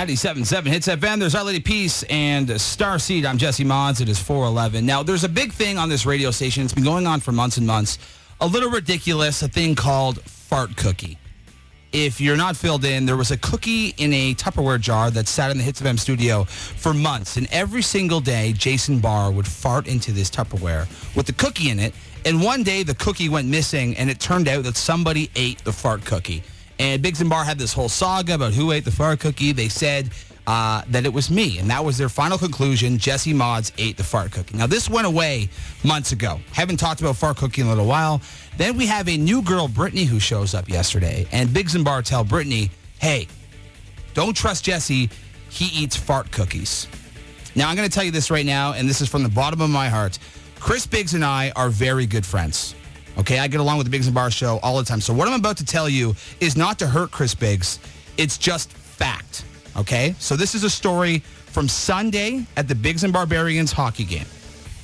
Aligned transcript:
97.7 0.00 0.66
Hits 0.66 0.88
FM. 0.88 1.20
There's 1.20 1.34
Our 1.34 1.44
Lady 1.44 1.60
Peace 1.60 2.04
and 2.04 2.48
Starseed. 2.48 3.26
I'm 3.26 3.36
Jesse 3.36 3.64
Mons. 3.64 4.00
It 4.00 4.08
is 4.08 4.18
411. 4.18 4.86
Now, 4.86 5.02
there's 5.02 5.24
a 5.24 5.28
big 5.28 5.52
thing 5.52 5.76
on 5.76 5.90
this 5.90 6.06
radio 6.06 6.30
station. 6.30 6.64
It's 6.64 6.72
been 6.72 6.84
going 6.84 7.06
on 7.06 7.20
for 7.20 7.32
months 7.32 7.58
and 7.58 7.66
months. 7.66 7.98
A 8.40 8.46
little 8.46 8.70
ridiculous, 8.70 9.42
a 9.42 9.48
thing 9.48 9.74
called 9.74 10.22
fart 10.22 10.74
cookie. 10.74 11.18
If 11.92 12.18
you're 12.18 12.38
not 12.38 12.56
filled 12.56 12.86
in, 12.86 13.04
there 13.04 13.18
was 13.18 13.30
a 13.30 13.36
cookie 13.36 13.88
in 13.98 14.14
a 14.14 14.34
Tupperware 14.36 14.80
jar 14.80 15.10
that 15.10 15.28
sat 15.28 15.50
in 15.50 15.58
the 15.58 15.64
Hits 15.64 15.82
FM 15.82 15.98
studio 15.98 16.44
for 16.44 16.94
months. 16.94 17.36
And 17.36 17.46
every 17.52 17.82
single 17.82 18.20
day, 18.20 18.54
Jason 18.54 19.00
Barr 19.00 19.30
would 19.30 19.46
fart 19.46 19.86
into 19.86 20.12
this 20.12 20.30
Tupperware 20.30 20.88
with 21.14 21.26
the 21.26 21.34
cookie 21.34 21.68
in 21.68 21.78
it. 21.78 21.92
And 22.24 22.42
one 22.42 22.62
day, 22.62 22.84
the 22.84 22.94
cookie 22.94 23.28
went 23.28 23.48
missing, 23.48 23.94
and 23.98 24.08
it 24.08 24.18
turned 24.18 24.48
out 24.48 24.64
that 24.64 24.78
somebody 24.78 25.30
ate 25.36 25.62
the 25.62 25.72
fart 25.72 26.06
cookie. 26.06 26.42
And 26.80 27.02
Biggs 27.02 27.20
and 27.20 27.28
Barr 27.28 27.44
had 27.44 27.58
this 27.58 27.74
whole 27.74 27.90
saga 27.90 28.36
about 28.36 28.54
who 28.54 28.72
ate 28.72 28.86
the 28.86 28.90
fart 28.90 29.20
cookie. 29.20 29.52
They 29.52 29.68
said 29.68 30.08
uh, 30.46 30.80
that 30.88 31.04
it 31.04 31.12
was 31.12 31.30
me, 31.30 31.58
and 31.58 31.68
that 31.68 31.84
was 31.84 31.98
their 31.98 32.08
final 32.08 32.38
conclusion. 32.38 32.96
Jesse 32.96 33.34
Mons 33.34 33.70
ate 33.76 33.98
the 33.98 34.02
fart 34.02 34.32
cookie. 34.32 34.56
Now, 34.56 34.66
this 34.66 34.88
went 34.88 35.06
away 35.06 35.50
months 35.84 36.12
ago. 36.12 36.40
Haven't 36.52 36.78
talked 36.78 37.02
about 37.02 37.16
fart 37.16 37.36
cookie 37.36 37.60
in 37.60 37.66
a 37.66 37.70
little 37.70 37.84
while. 37.84 38.22
Then 38.56 38.78
we 38.78 38.86
have 38.86 39.10
a 39.10 39.16
new 39.18 39.42
girl, 39.42 39.68
Brittany, 39.68 40.04
who 40.04 40.18
shows 40.18 40.54
up 40.54 40.70
yesterday. 40.70 41.28
And 41.32 41.52
Biggs 41.52 41.74
and 41.74 41.84
Barr 41.84 42.00
tell 42.00 42.24
Brittany, 42.24 42.70
hey, 42.98 43.28
don't 44.14 44.34
trust 44.34 44.64
Jesse. 44.64 45.10
He 45.50 45.66
eats 45.82 45.96
fart 45.96 46.32
cookies. 46.32 46.88
Now, 47.54 47.68
I'm 47.68 47.76
going 47.76 47.86
to 47.86 47.94
tell 47.94 48.04
you 48.04 48.10
this 48.10 48.30
right 48.30 48.46
now, 48.46 48.72
and 48.72 48.88
this 48.88 49.02
is 49.02 49.08
from 49.10 49.22
the 49.22 49.28
bottom 49.28 49.60
of 49.60 49.68
my 49.68 49.90
heart. 49.90 50.18
Chris 50.58 50.86
Biggs 50.86 51.12
and 51.12 51.26
I 51.26 51.52
are 51.56 51.68
very 51.68 52.06
good 52.06 52.24
friends. 52.24 52.74
Okay, 53.20 53.38
I 53.38 53.48
get 53.48 53.60
along 53.60 53.76
with 53.76 53.86
the 53.86 53.90
Biggs 53.90 54.06
and 54.06 54.14
Barr 54.14 54.30
show 54.30 54.58
all 54.62 54.78
the 54.78 54.84
time. 54.84 55.02
So 55.02 55.12
what 55.12 55.28
I'm 55.28 55.38
about 55.38 55.58
to 55.58 55.64
tell 55.64 55.90
you 55.90 56.16
is 56.40 56.56
not 56.56 56.78
to 56.78 56.86
hurt 56.86 57.10
Chris 57.10 57.34
Biggs. 57.34 57.78
It's 58.16 58.38
just 58.38 58.72
fact. 58.72 59.44
Okay, 59.76 60.14
so 60.18 60.36
this 60.36 60.54
is 60.54 60.64
a 60.64 60.70
story 60.70 61.18
from 61.18 61.68
Sunday 61.68 62.46
at 62.56 62.66
the 62.66 62.74
Biggs 62.74 63.04
and 63.04 63.12
Barbarians 63.12 63.72
hockey 63.72 64.04
game. 64.04 64.24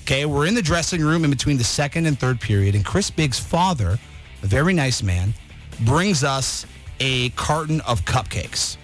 Okay, 0.02 0.26
we're 0.26 0.46
in 0.46 0.54
the 0.54 0.60
dressing 0.60 1.00
room 1.00 1.24
in 1.24 1.30
between 1.30 1.56
the 1.56 1.64
second 1.64 2.04
and 2.04 2.20
third 2.20 2.38
period, 2.38 2.74
and 2.74 2.84
Chris 2.84 3.10
Biggs' 3.10 3.40
father, 3.40 3.98
a 4.42 4.46
very 4.46 4.74
nice 4.74 5.02
man, 5.02 5.32
brings 5.80 6.22
us 6.22 6.66
a 7.00 7.30
carton 7.30 7.80
of 7.82 8.04
cupcakes. 8.04 8.76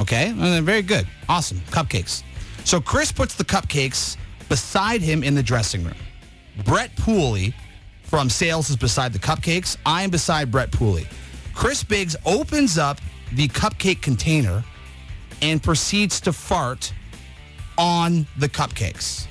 Okay, 0.00 0.32
very 0.60 0.82
good, 0.82 1.08
awesome 1.28 1.58
cupcakes. 1.70 2.22
So 2.64 2.80
Chris 2.80 3.10
puts 3.10 3.34
the 3.34 3.44
cupcakes 3.44 4.16
beside 4.48 5.00
him 5.00 5.24
in 5.24 5.34
the 5.34 5.42
dressing 5.42 5.82
room. 5.82 5.96
Brett 6.64 6.94
Pooley 6.96 7.52
from 8.06 8.30
sales 8.30 8.70
is 8.70 8.76
beside 8.76 9.12
the 9.12 9.18
cupcakes. 9.18 9.76
I 9.84 10.02
am 10.02 10.10
beside 10.10 10.50
Brett 10.50 10.70
Pooley. 10.70 11.06
Chris 11.54 11.82
Biggs 11.82 12.16
opens 12.24 12.78
up 12.78 13.00
the 13.32 13.48
cupcake 13.48 14.00
container 14.00 14.62
and 15.42 15.62
proceeds 15.62 16.20
to 16.20 16.32
fart 16.32 16.92
on 17.76 18.26
the 18.38 18.48
cupcakes. 18.48 19.26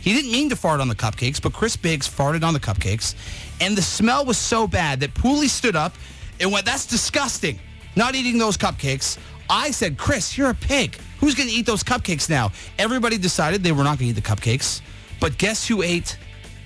He 0.00 0.12
didn't 0.14 0.30
mean 0.30 0.48
to 0.50 0.56
fart 0.56 0.80
on 0.80 0.88
the 0.88 0.94
cupcakes, 0.94 1.40
but 1.40 1.52
Chris 1.52 1.76
Biggs 1.76 2.08
farted 2.08 2.44
on 2.44 2.54
the 2.54 2.60
cupcakes. 2.60 3.14
And 3.60 3.76
the 3.76 3.82
smell 3.82 4.24
was 4.24 4.38
so 4.38 4.66
bad 4.66 5.00
that 5.00 5.14
Pooley 5.14 5.48
stood 5.48 5.74
up 5.76 5.94
and 6.40 6.52
went, 6.52 6.66
That's 6.66 6.86
disgusting. 6.86 7.58
Not 7.96 8.14
eating 8.14 8.38
those 8.38 8.56
cupcakes. 8.56 9.18
I 9.50 9.70
said, 9.70 9.98
Chris, 9.98 10.36
you're 10.36 10.50
a 10.50 10.54
pig. 10.54 10.96
Who's 11.18 11.34
going 11.34 11.48
to 11.48 11.54
eat 11.54 11.66
those 11.66 11.82
cupcakes 11.82 12.28
now? 12.28 12.52
Everybody 12.78 13.18
decided 13.18 13.62
they 13.62 13.72
were 13.72 13.82
not 13.82 13.98
going 13.98 14.12
to 14.12 14.18
eat 14.18 14.22
the 14.22 14.28
cupcakes. 14.28 14.82
But 15.20 15.36
guess 15.38 15.66
who 15.66 15.82
ate 15.82 16.16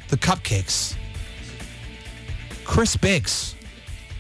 the 0.09 0.17
cupcakes? 0.17 0.97
Chris 2.65 2.97
Biggs 2.97 3.55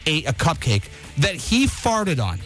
ate 0.06 0.28
a 0.28 0.32
cupcake 0.32 0.84
that 1.18 1.34
he 1.34 1.66
farted 1.66 2.22
on. 2.22 2.38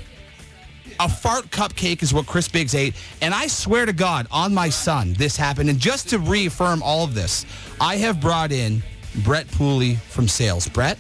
A 0.99 1.09
fart 1.09 1.51
cupcake 1.51 2.03
is 2.03 2.15
what 2.15 2.27
Chris 2.27 2.49
Biggs 2.49 2.75
ate. 2.75 2.95
And 3.21 3.35
I 3.35 3.49
swear 3.49 3.85
to 3.87 3.93
God, 3.93 4.27
on 4.31 4.55
my 4.55 4.71
son, 4.71 5.13
this 5.15 5.37
happened. 5.37 5.69
And 5.69 5.79
just 5.79 6.09
to 6.11 6.19
reaffirm 6.19 6.83
all 6.83 7.05
of 7.05 7.15
this, 7.15 7.45
I 7.81 7.97
have 7.97 8.21
brought 8.21 8.51
in 8.51 8.83
Brett 9.23 9.47
Pooley 9.49 9.97
from 9.97 10.27
sales. 10.27 10.69
Brett, 10.69 10.99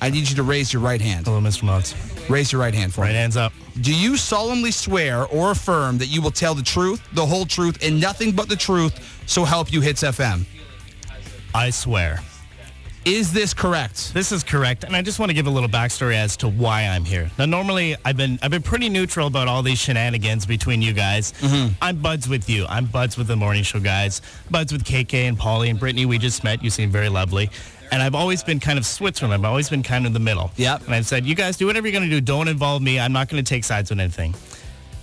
I 0.00 0.10
need 0.10 0.28
you 0.28 0.36
to 0.36 0.42
raise 0.44 0.72
your 0.72 0.80
right 0.82 1.00
hand. 1.00 1.26
Hello, 1.26 1.40
Mr. 1.40 1.64
Mons. 1.64 1.94
Raise 2.28 2.52
your 2.52 2.60
right 2.60 2.72
hand 2.74 2.94
for 2.94 3.00
Right 3.00 3.08
me. 3.08 3.14
hands 3.14 3.36
up. 3.36 3.52
Do 3.80 3.92
you 3.94 4.16
solemnly 4.16 4.70
swear 4.70 5.26
or 5.26 5.50
affirm 5.50 5.98
that 5.98 6.06
you 6.06 6.22
will 6.22 6.30
tell 6.30 6.54
the 6.54 6.62
truth, 6.62 7.02
the 7.12 7.26
whole 7.26 7.44
truth, 7.46 7.78
and 7.82 8.00
nothing 8.00 8.30
but 8.32 8.48
the 8.48 8.56
truth, 8.56 9.22
so 9.26 9.44
help 9.44 9.72
you 9.72 9.80
hits 9.80 10.02
FM? 10.04 10.46
I 11.52 11.70
swear. 11.70 12.20
Is 13.06 13.32
this 13.32 13.54
correct? 13.54 14.12
This 14.12 14.30
is 14.30 14.44
correct, 14.44 14.84
and 14.84 14.94
I 14.94 15.00
just 15.00 15.18
want 15.18 15.30
to 15.30 15.34
give 15.34 15.46
a 15.46 15.50
little 15.50 15.70
backstory 15.70 16.16
as 16.16 16.36
to 16.38 16.48
why 16.48 16.82
I'm 16.82 17.04
here. 17.04 17.30
Now, 17.38 17.46
normally 17.46 17.96
I've 18.04 18.18
been 18.18 18.38
I've 18.42 18.50
been 18.50 18.62
pretty 18.62 18.90
neutral 18.90 19.26
about 19.26 19.48
all 19.48 19.62
these 19.62 19.78
shenanigans 19.78 20.44
between 20.44 20.82
you 20.82 20.92
guys. 20.92 21.32
Mm-hmm. 21.40 21.72
I'm 21.80 21.96
buds 21.96 22.28
with 22.28 22.50
you. 22.50 22.66
I'm 22.68 22.84
buds 22.84 23.16
with 23.16 23.26
the 23.26 23.36
morning 23.36 23.62
show 23.62 23.80
guys. 23.80 24.20
Buds 24.50 24.70
with 24.70 24.84
KK 24.84 25.14
and 25.28 25.38
Polly 25.38 25.70
and 25.70 25.80
Brittany. 25.80 26.04
We 26.04 26.18
just 26.18 26.44
met. 26.44 26.62
You 26.62 26.68
seem 26.68 26.90
very 26.90 27.08
lovely. 27.08 27.50
And 27.90 28.02
I've 28.02 28.14
always 28.14 28.42
been 28.44 28.60
kind 28.60 28.78
of 28.78 28.84
Switzerland. 28.86 29.34
I've 29.34 29.48
always 29.48 29.68
been 29.70 29.82
kind 29.82 30.04
of 30.04 30.10
in 30.10 30.12
the 30.12 30.20
middle. 30.20 30.52
Yep. 30.56 30.84
And 30.86 30.94
I've 30.94 31.06
said, 31.06 31.24
you 31.24 31.34
guys 31.34 31.56
do 31.56 31.66
whatever 31.66 31.88
you're 31.88 31.98
going 31.98 32.08
to 32.08 32.14
do. 32.14 32.20
Don't 32.20 32.46
involve 32.46 32.82
me. 32.82 33.00
I'm 33.00 33.12
not 33.12 33.28
going 33.28 33.42
to 33.42 33.48
take 33.48 33.64
sides 33.64 33.90
with 33.90 33.98
anything. 33.98 34.34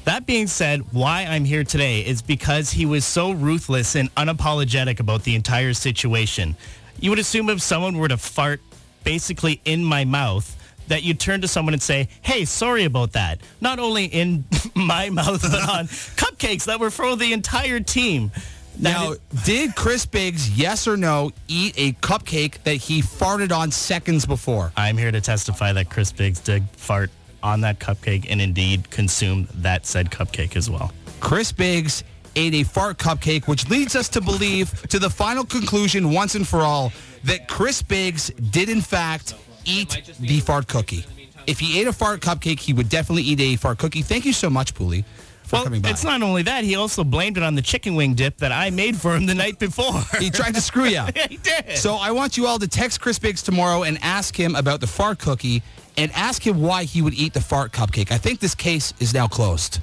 That 0.06 0.26
being 0.26 0.48
said, 0.48 0.94
why 0.94 1.26
I'm 1.26 1.44
here 1.44 1.66
today 1.66 2.00
is 2.00 2.22
because 2.22 2.72
he 2.72 2.86
was 2.86 3.04
so 3.04 3.32
ruthless 3.32 3.96
and 3.96 4.14
unapologetic 4.16 5.02
about 5.02 5.24
the 5.24 5.36
entire 5.36 5.74
situation. 5.74 6.56
You 7.00 7.10
would 7.12 7.20
assume 7.20 7.50
if 7.50 7.62
someone 7.62 7.98
were 7.98 8.08
to 8.08 8.18
fart 8.18 8.62
basically 9.04 9.62
in 9.66 9.84
my 9.84 10.06
mouth, 10.06 10.54
that 10.88 11.04
you 11.04 11.14
turn 11.14 11.42
to 11.42 11.48
someone 11.48 11.74
and 11.74 11.82
say, 11.82 12.08
hey, 12.22 12.46
sorry 12.46 12.86
about 12.86 13.14
that. 13.14 13.42
Not 13.62 13.80
only 13.80 14.06
in 14.06 14.46
my 14.76 15.10
mouth, 15.10 15.42
but 15.42 15.70
on 15.70 15.86
cupcakes 15.88 16.66
that 16.66 16.80
were 16.80 16.92
for 16.92 17.16
the 17.16 17.34
entire 17.34 17.80
team. 17.80 18.32
Now, 18.80 19.16
did 19.46 19.76
Chris 19.76 20.06
Biggs, 20.06 20.58
yes 20.58 20.88
or 20.88 20.98
no, 20.98 21.32
eat 21.48 21.74
a 21.78 21.94
cupcake 21.94 22.64
that 22.64 22.76
he 22.76 23.02
farted 23.02 23.52
on 23.52 23.72
seconds 23.72 24.26
before? 24.26 24.72
I'm 24.78 24.98
here 24.98 25.12
to 25.12 25.22
testify 25.22 25.74
that 25.74 25.90
Chris 25.90 26.12
Biggs 26.12 26.40
did 26.40 26.68
fart 26.72 27.10
on 27.44 27.62
that 27.62 27.80
cupcake 27.80 28.28
and 28.30 28.42
indeed 28.42 28.90
consumed 28.90 29.48
that 29.56 29.86
said 29.86 30.10
cupcake 30.10 30.56
as 30.56 30.70
well. 30.70 30.92
Chris 31.20 31.52
Biggs 31.52 32.04
ate 32.38 32.54
a 32.54 32.64
fart 32.64 32.98
cupcake, 32.98 33.48
which 33.48 33.68
leads 33.70 33.96
us 33.96 34.08
to 34.10 34.22
believe 34.22 34.72
to 34.90 35.00
the 35.00 35.10
final 35.10 35.44
conclusion 35.44 36.12
once 36.12 36.36
and 36.36 36.48
for 36.48 36.62
all 36.62 36.94
that 37.24 37.48
Chris 37.48 37.82
Biggs 37.82 38.30
did 38.30 38.70
in 38.70 38.82
fact 38.82 39.34
eat 39.66 40.16
the 40.20 40.40
fart 40.40 40.68
cookie. 40.68 41.04
If 41.48 41.60
he 41.60 41.80
ate 41.80 41.88
a 41.88 41.94
fart 41.94 42.22
cupcake, 42.22 42.60
he 42.60 42.74
would 42.74 42.90
definitely 42.90 43.24
eat 43.24 43.40
a 43.40 43.56
fart 43.56 43.80
cookie. 43.80 44.02
Thank 44.02 44.26
you 44.26 44.34
so 44.34 44.50
much, 44.50 44.76
Pooley, 44.76 45.04
for 45.44 45.64
Well, 45.64 45.86
it's 45.86 46.04
not 46.04 46.22
only 46.22 46.44
that, 46.44 46.64
he 46.64 46.76
also 46.76 47.04
blamed 47.04 47.38
it 47.38 47.44
on 47.44 47.56
the 47.56 47.62
chicken 47.62 47.96
wing 47.96 48.14
dip 48.14 48.38
that 48.38 48.52
I 48.52 48.70
made 48.70 48.98
for 48.98 49.16
him 49.16 49.26
the 49.26 49.36
night 49.36 49.58
before. 49.58 50.02
he 50.20 50.30
tried 50.30 50.54
to 50.56 50.62
screw 50.62 50.86
you. 50.86 51.02
he 51.30 51.38
did. 51.38 51.78
So 51.78 51.96
I 51.96 52.12
want 52.12 52.38
you 52.38 52.46
all 52.46 52.60
to 52.60 52.68
text 52.68 53.02
Chris 53.02 53.18
Biggs 53.18 53.42
tomorrow 53.42 53.84
and 53.84 53.98
ask 54.02 54.36
him 54.36 54.56
about 54.56 54.82
the 54.82 54.88
fart 54.88 55.20
cookie 55.20 55.64
and 55.98 56.12
ask 56.12 56.46
him 56.46 56.62
why 56.62 56.84
he 56.84 57.02
would 57.02 57.16
eat 57.16 57.34
the 57.34 57.42
fart 57.42 57.72
cupcake. 57.72 58.12
I 58.12 58.18
think 58.18 58.40
this 58.40 58.54
case 58.54 58.94
is 59.00 59.14
now 59.14 59.28
closed. 59.28 59.80